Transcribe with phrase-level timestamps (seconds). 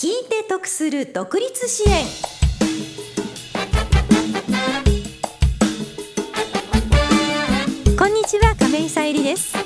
[0.00, 2.06] 聞いて得する独立支援。
[7.98, 9.56] こんにちは亀井さゆりです。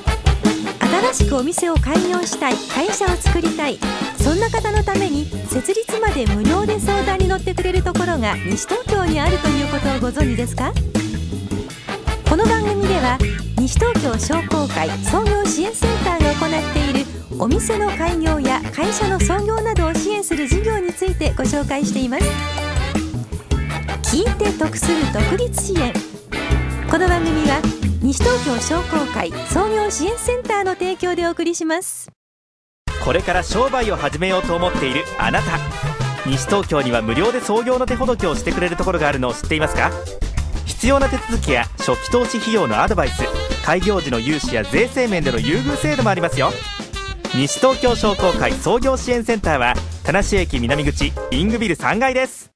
[1.13, 3.79] 新しくお店を開業したい会社を作りたい。
[4.17, 10.73] そんな方のために設立まで無料で相談に乗ってくれるところが西東京にあるということをご存知ですか？
[12.27, 13.19] この番組では
[13.63, 17.07] 西東京商工会創業支援センターが行っている
[17.39, 22.25] お店の開業や会社の創業などを支援する事業についてご紹介しています。
[24.12, 25.93] 聞いて得する独立支援。
[26.91, 27.62] この番組は
[28.03, 32.11] 西東京商工会創業支援センターの提供でお送りします。
[33.05, 35.61] これから商売を始めようと思っているあなた。
[36.27, 39.92] 西東京には無料で創業の手ほどきをしてくれるところがあるのを知っていますか？
[40.67, 43.23] 必要な手続きや初期投資費用のアドバイス。
[43.65, 46.51] 開業時の融資や税制面での優遇制度もありますよ。
[47.34, 52.51] 西東京商工会創業支援センターは田無駅南口イングビル3階です。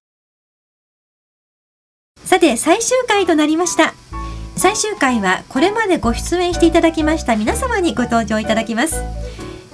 [2.24, 3.94] さて最終回となりました。
[4.56, 9.02] 最終回はこれまでご出演していただきました皆様にご登場いただきます。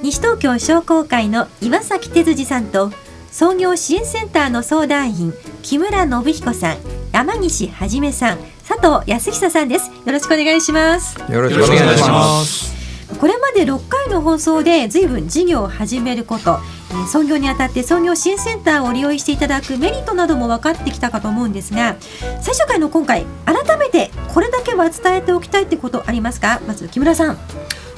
[0.02, 2.90] 西東京商工会の岩崎哲司さんと
[3.30, 6.76] 創業支援センターの相談員木村信彦さん
[7.12, 8.38] 山岸はじめさん
[8.82, 9.90] 藤康久さんです。
[10.04, 11.16] よろしくお願いします。
[11.32, 12.72] よろしくお願いします。
[13.18, 16.58] これまで6回の放送で随分事業を始めること、
[16.90, 21.96] えー創業にあたって創業支援センターを利用していただくメリットなども分かってきたかと思うんですが
[22.42, 26.60] 最終回の今回改めてこれだけは伝えておきたいってことありますか？
[26.66, 27.38] まず木村さん。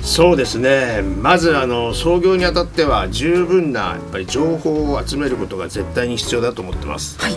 [0.01, 1.03] そうですね。
[1.03, 7.19] まずあの創業にあたっては十分なやっぱり情報を集めることが絶対に必要だと思ってます。
[7.21, 7.37] はい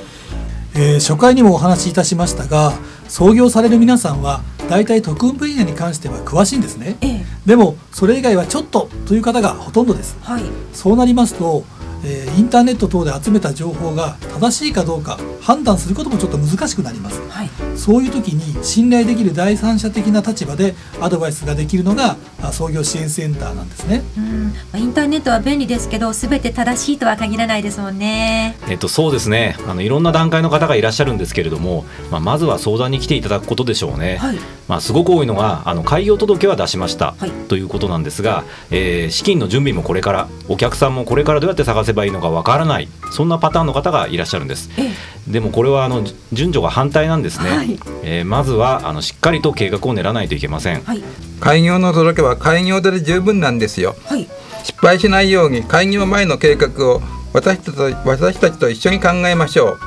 [0.78, 2.74] えー初回にもお話しいたしましたが
[3.08, 6.98] 創業される皆さんは大体特訓分野に関しては詳しいんですね。
[7.02, 7.26] ええ。
[7.46, 10.18] でもそれ以外はちょっとという方がほとんどです。
[10.22, 10.44] はい。
[10.74, 11.64] そうなりますと、
[12.04, 17.22] えーインターネット等で集めた情報が正しいかどうか判断することもちょっと難しくなります。
[17.30, 24.04] はいそういう時に信頼できる第三者的な立場でアドバイスができるのがあ創業支援センターなんですね。
[24.18, 24.44] うん。
[24.48, 28.58] まあインターネットは便利ですけど全て正しいとは限らないですもんね。
[28.70, 29.56] えっと、そうですね。
[29.68, 34.38] あのいろんな段階の方がいらっしゃるんですけれども、まあ、まずは相談に来ていただくことでしょうね、はい。
[34.68, 37.32] まあ、すごく多いのがあの開業届は出しました、はい。
[37.48, 42.88] ということなんですが、えー資金の準備もこれからお客さんもこれからどうやって探せばいいのかわからない。
[43.12, 44.70] そんなパターンの方がいらっしゃるんです。
[44.78, 44.92] え
[45.28, 47.80] でもこれはあのじ順序が反対なんですね、はい。
[48.04, 50.82] えーまずはあのしっかりと計画を練らないといけません。
[50.84, 51.04] はい。
[51.40, 53.96] 開業の届けは開業で十分なんですよ。
[54.06, 54.28] はい。
[54.64, 57.02] 失敗しないように開業前の計画を
[57.34, 59.80] 私たちと私たちと一緒に考えましょう。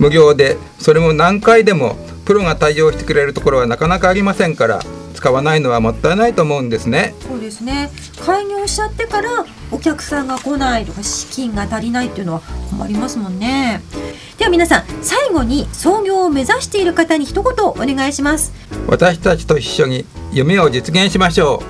[0.00, 4.80] 無料でそれも何回でもプロが対応してくれるところはなかなかありませんから
[5.14, 7.14] 使わないのはもったいないと思うんですね。
[7.20, 7.90] そうですね。
[8.24, 12.40] 開業しちゃってからお客さんが来ないとか資金が足りないっていうのは
[12.70, 13.82] 困りますもんね。
[13.92, 14.09] で
[14.50, 18.52] は皆さん最後に創業を目指している方に一言お願いします
[18.88, 21.60] 私たちと一緒に夢を実現しましょう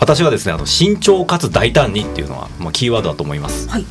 [0.00, 3.86] 私はですねあの慎重かつ大胆にっていうのは、まあ、キーワードだと思いますはい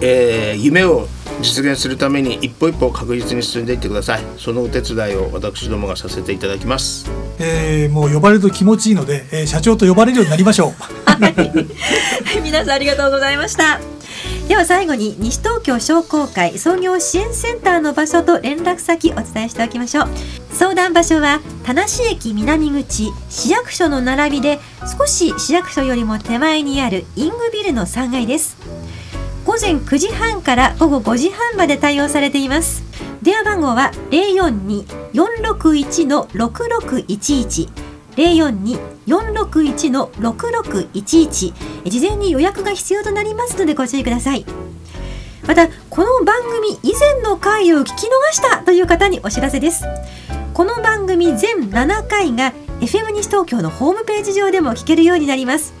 [0.00, 1.06] えー夢を
[1.42, 4.22] 実現するために一歩一歩確実に進んでいってください。
[4.38, 7.10] そのお手伝いを私どもがさせていただきます。
[7.38, 10.72] えーもう呼ばれると気持ちいいので、えー社長と呼ばれるようになりましょう
[11.04, 11.28] は
[12.38, 13.95] い、皆さんありがとうございました。
[14.48, 20.08] では最後に西東京商工会創業支援センターの場所と連絡先お伝えしておきましょう。
[20.52, 24.60] 相談場所は田無駅南口市役所の並びで
[24.98, 28.56] 少し市役所よりも手前にあるイングビルの3階です。
[29.44, 32.84] 午前9時半から午後5時半まで対応されています。
[33.22, 33.90] 電話番号は
[35.12, 37.85] 042-461-6611
[38.16, 41.52] 零四二四六一の六六一一。
[41.84, 44.46] 事前に予約が必要となりますのでご注意ください。
[45.46, 47.94] またこの番組以前の回を聞き逃
[48.32, 49.84] したという方にお知らせです。
[50.54, 55.74] この番組全7回が FM 西東京のホームページ上でも聞けるようになります。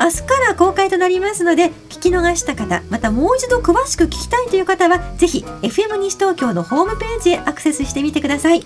[0.00, 8.64] 明日から公開となりますので聞き逃した方またもう一度詳しく聞きたいという方はぜひ FM 西東京のホームページへアクセスしてみてください。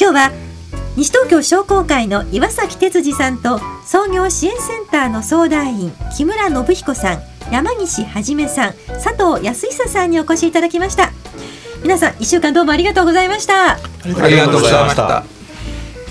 [0.00, 0.32] 今日は
[0.98, 7.22] 西東京商工会の岩崎哲司さんと創業支援センターの相談員木村信彦さん
[7.52, 11.12] 山岸はじめさん佐藤康久さんにお越しいただきました。
[11.84, 13.74] 皆さん一週間どうもありがとうございました。
[13.74, 13.78] あ
[14.28, 15.24] りがとうございました。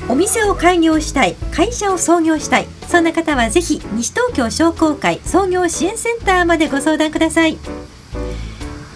[0.08, 7.58] お店を開業したい会社を創業したいそんな方はぜひ西東京商工会創業支援センターまでご相談ください。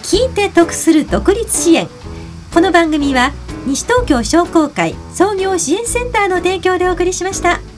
[0.04, 1.90] 聞いて得する独立支援。
[2.54, 3.34] この番組は
[3.66, 7.71] 西東京商工会創業支援センターの提供でお送りしました。